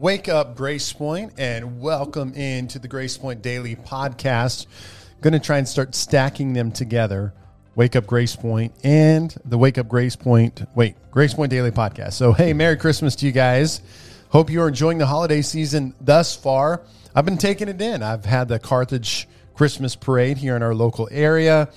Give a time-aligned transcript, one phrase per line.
[0.00, 4.66] Wake up, Grace Point, and welcome into the Grace Point Daily Podcast.
[5.20, 7.32] Going to try and start stacking them together.
[7.76, 12.14] Wake Up Grace Point and the Wake Up Grace Point, wait, Grace Point Daily Podcast.
[12.14, 13.82] So, hey, Merry Christmas to you guys.
[14.30, 16.82] Hope you're enjoying the holiday season thus far.
[17.14, 18.02] I've been taking it in.
[18.02, 21.68] I've had the Carthage Christmas parade here in our local area.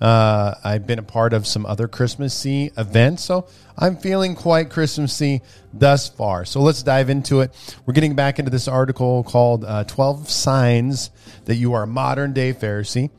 [0.00, 3.46] Uh, I've been a part of some other Christmassy events, so
[3.78, 5.40] I'm feeling quite Christmassy
[5.72, 6.44] thus far.
[6.44, 7.52] So let's dive into it.
[7.86, 11.10] We're getting back into this article called uh, 12 Signs
[11.46, 13.10] That You Are a Modern Day Pharisee.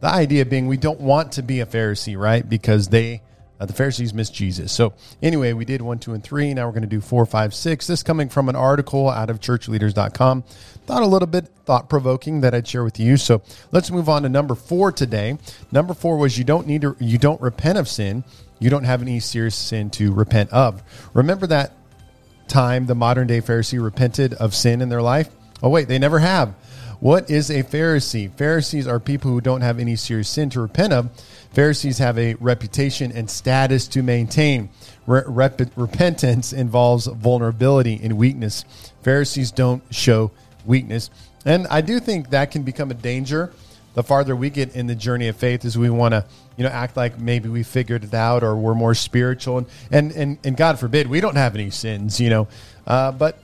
[0.00, 2.48] The idea being we don't want to be a Pharisee, right?
[2.48, 3.22] Because they
[3.60, 4.72] uh, the Pharisees missed Jesus.
[4.72, 6.54] So, anyway, we did one, two, and three.
[6.54, 7.86] Now we're going to do four, five, six.
[7.86, 10.42] This coming from an article out of churchleaders.com.
[10.86, 13.18] Thought a little bit thought provoking that I'd share with you.
[13.18, 15.36] So, let's move on to number four today.
[15.70, 18.24] Number four was you don't need to, you don't repent of sin.
[18.58, 20.82] You don't have any serious sin to repent of.
[21.14, 21.72] Remember that
[22.48, 25.28] time the modern day Pharisee repented of sin in their life?
[25.62, 26.54] Oh, wait, they never have.
[27.00, 28.30] What is a Pharisee?
[28.30, 31.10] Pharisees are people who don't have any serious sin to repent of.
[31.52, 34.68] Pharisees have a reputation and status to maintain.
[35.06, 38.66] Re- rep- repentance involves vulnerability and weakness.
[39.02, 40.30] Pharisees don't show
[40.66, 41.10] weakness.
[41.46, 43.50] And I do think that can become a danger
[43.94, 46.24] the farther we get in the journey of faith is we want to
[46.56, 50.12] you know act like maybe we figured it out or we're more spiritual and and
[50.12, 52.48] and, and god forbid we don't have any sins you know
[52.86, 53.38] uh, but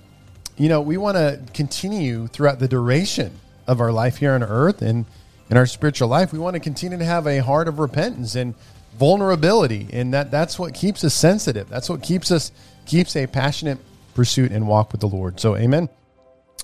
[0.56, 3.32] you know we want to continue throughout the duration
[3.66, 5.06] of our life here on earth and
[5.48, 8.54] in our spiritual life, we want to continue to have a heart of repentance and
[8.98, 11.68] vulnerability, and that that's what keeps us sensitive.
[11.68, 12.50] That's what keeps us
[12.86, 13.78] keeps a passionate
[14.14, 15.38] pursuit and walk with the Lord.
[15.38, 15.88] So, Amen.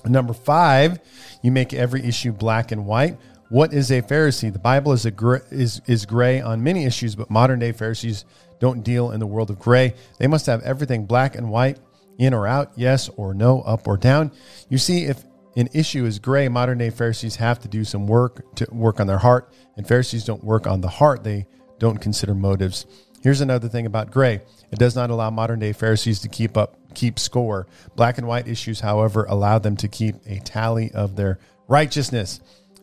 [0.05, 0.99] Number five,
[1.41, 3.17] you make every issue black and white.
[3.49, 4.51] What is a Pharisee?
[4.51, 8.25] The Bible is a is is gray on many issues, but modern day Pharisees
[8.59, 9.93] don't deal in the world of gray.
[10.17, 11.77] They must have everything black and white,
[12.17, 14.31] in or out, yes or no, up or down.
[14.69, 15.23] You see, if
[15.55, 19.07] an issue is gray, modern day Pharisees have to do some work to work on
[19.07, 21.23] their heart, and Pharisees don't work on the heart.
[21.23, 21.47] They
[21.79, 22.85] don't consider motives.
[23.21, 24.41] Here's another thing about gray.
[24.71, 27.67] It does not allow modern day Pharisees to keep up keep score.
[27.95, 32.39] Black and white issues, however, allow them to keep a tally of their righteousness.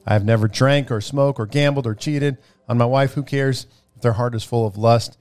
[0.07, 2.39] I have never drank or smoked or gambled or cheated
[2.69, 3.13] on my wife.
[3.15, 5.19] Who cares if their heart is full of lust,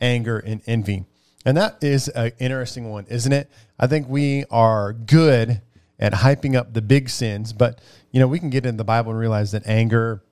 [0.00, 1.04] anger, and envy?
[1.44, 3.50] And that is an interesting one, isn't it?
[3.78, 5.62] I think we are good
[5.98, 7.52] at hyping up the big sins.
[7.52, 10.22] But, you know, we can get in the Bible and realize that anger,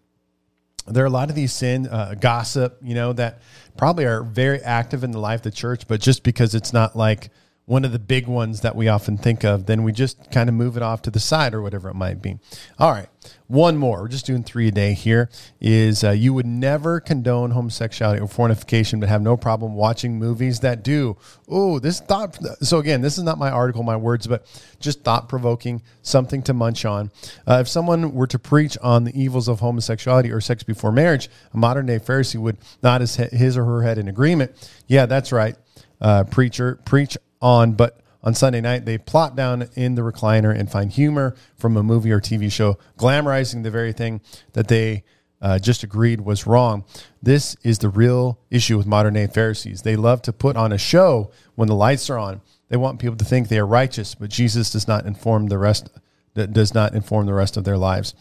[0.86, 3.42] there are a lot of these sin, uh, gossip, you know, that
[3.76, 6.96] probably are very active in the life of the church, but just because it's not
[6.96, 7.30] like,
[7.66, 10.54] one of the big ones that we often think of, then we just kind of
[10.54, 12.38] move it off to the side or whatever it might be.
[12.78, 13.08] All right,
[13.48, 14.02] one more.
[14.02, 15.28] We're just doing three a day here.
[15.60, 20.60] Is uh, you would never condone homosexuality or fornication, but have no problem watching movies
[20.60, 21.16] that do.
[21.48, 22.38] Oh, this thought.
[22.60, 24.46] So again, this is not my article, my words, but
[24.78, 27.10] just thought provoking, something to munch on.
[27.48, 31.28] Uh, if someone were to preach on the evils of homosexuality or sex before marriage,
[31.52, 34.52] a modern day Pharisee would nod his, his or her head in agreement.
[34.86, 35.56] Yeah, that's right.
[36.00, 37.16] Uh, preacher, preach
[37.46, 41.76] on, but on Sunday night, they plop down in the recliner and find humor from
[41.76, 44.20] a movie or TV show, glamorizing the very thing
[44.54, 45.04] that they
[45.40, 46.84] uh, just agreed was wrong.
[47.22, 49.82] This is the real issue with modern day Pharisees.
[49.82, 52.40] They love to put on a show when the lights are on.
[52.68, 55.88] They want people to think they are righteous, but Jesus does not inform the rest.
[56.34, 58.14] Does not inform the rest of their lives.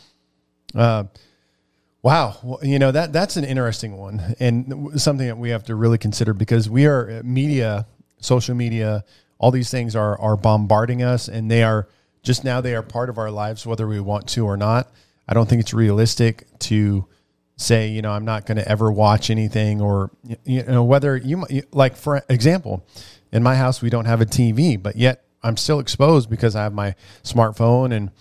[0.76, 1.06] Uh,
[2.04, 5.98] wow, you know that that's an interesting one and something that we have to really
[5.98, 7.88] consider because we are media
[8.20, 9.04] social media,
[9.38, 11.88] all these things are are bombarding us, and they are
[12.24, 14.92] just now they are part of our lives, whether we want to or not.
[15.28, 17.06] I don't think it's realistic to
[17.58, 20.12] say, you know, I'm not going to ever watch anything, or
[20.44, 22.86] you know, whether you like, for example,
[23.32, 26.64] in my house we don't have a TV, but yet I'm still exposed because I
[26.64, 28.12] have my smartphone and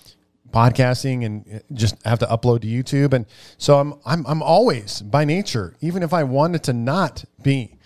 [0.55, 3.13] podcasting and uh, just have to upload to YouTube.
[3.13, 3.27] And
[3.59, 7.77] so I'm, I'm, I'm always by nature, even if I wanted to not be,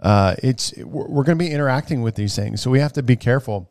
[0.00, 3.16] uh, it's we're going to be interacting with these things, so we have to be
[3.16, 3.70] careful.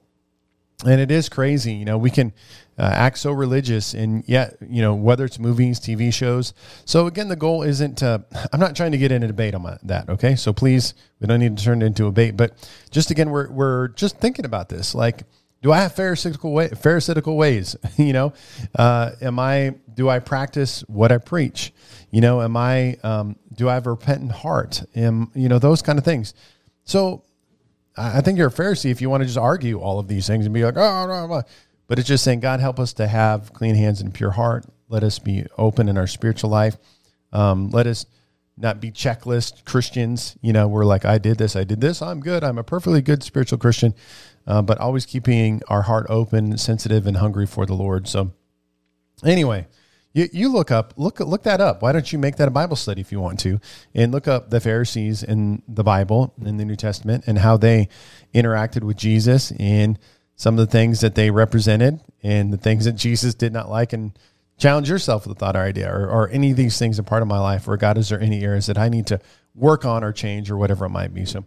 [0.85, 1.97] And it is crazy, you know.
[1.97, 2.33] We can
[2.77, 6.53] uh, act so religious, and yet, you know, whether it's movies, TV shows.
[6.85, 8.23] So again, the goal isn't to.
[8.53, 10.07] I'm not trying to get in a debate on my, that.
[10.07, 12.37] Okay, so please, we don't need to turn it into a debate.
[12.37, 15.23] But just again, we're we're just thinking about this, like
[15.61, 17.75] do I have pharisaical way, pharisaical ways?
[17.97, 18.33] you know,
[18.75, 19.75] uh, am I?
[19.93, 21.73] Do I practice what I preach?
[22.11, 22.97] You know, am I?
[23.03, 24.83] Um, do I have a repentant heart?
[24.95, 26.33] Am you know those kind of things?
[26.83, 27.23] So,
[27.97, 30.45] I think you're a Pharisee if you want to just argue all of these things
[30.45, 31.41] and be like, oh, no, no.
[31.87, 34.65] but it's just saying, God, help us to have clean hands and pure heart.
[34.87, 36.77] Let us be open in our spiritual life.
[37.33, 38.05] Um, let us
[38.57, 40.35] not be checklist Christians.
[40.41, 43.01] You know, we're like, I did this, I did this, I'm good, I'm a perfectly
[43.01, 43.93] good spiritual Christian.
[44.47, 48.07] uh, but always keeping our heart open, sensitive, and hungry for the Lord.
[48.07, 48.31] So,
[49.23, 49.67] anyway,
[50.13, 51.81] you, you look up, look look that up.
[51.81, 53.59] Why don't you make that a Bible study if you want to,
[53.93, 57.89] and look up the Pharisees in the Bible in the New Testament and how they
[58.33, 59.99] interacted with Jesus and
[60.35, 63.91] some of the things that they represented and the things that Jesus did not like
[63.91, 64.17] and
[64.57, 67.21] challenge yourself with a thought or idea or, or any of these things a part
[67.21, 69.19] of my life or God, is there any areas that I need to
[69.55, 71.25] work on or change or whatever it might be?
[71.25, 71.45] So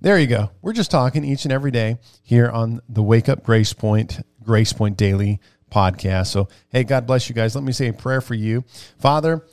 [0.00, 0.50] there you go.
[0.62, 4.72] We're just talking each and every day here on the Wake Up Grace Point, Grace
[4.72, 5.40] Point Daily
[5.70, 6.28] podcast.
[6.28, 7.54] So, hey, God bless you guys.
[7.54, 8.64] Let me say a prayer for you.
[8.98, 9.44] Father,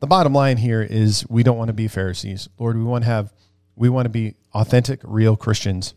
[0.00, 2.48] the bottom line here is we don't want to be Pharisees.
[2.58, 3.32] Lord, we want to have,
[3.76, 5.94] we want to be authentic, real Christians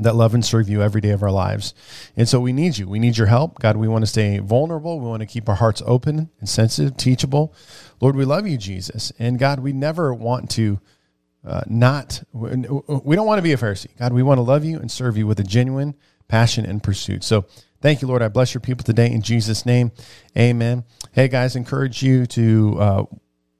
[0.00, 1.74] that love and serve you every day of our lives.
[2.16, 2.88] And so we need you.
[2.88, 3.58] We need your help.
[3.58, 5.00] God, we want to stay vulnerable.
[5.00, 7.54] We want to keep our hearts open and sensitive, teachable.
[8.00, 9.12] Lord, we love you, Jesus.
[9.18, 10.80] And God, we never want to
[11.44, 13.96] uh, not, we don't want to be a Pharisee.
[13.98, 15.94] God, we want to love you and serve you with a genuine
[16.28, 17.24] passion and pursuit.
[17.24, 17.46] So
[17.80, 18.22] thank you, Lord.
[18.22, 19.90] I bless your people today in Jesus' name.
[20.36, 20.84] Amen.
[21.12, 23.04] Hey, guys, encourage you to uh,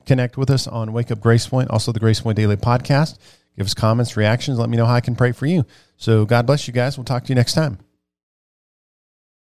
[0.06, 3.18] connect with us on Wake Up Grace Point, also the Grace Point Daily Podcast.
[3.56, 4.58] Give us comments, reactions.
[4.58, 5.64] Let me know how I can pray for you.
[6.00, 6.96] So God bless you guys.
[6.96, 7.78] We'll talk to you next time.